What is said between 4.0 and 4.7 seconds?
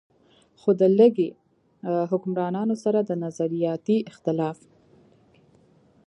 اختلاف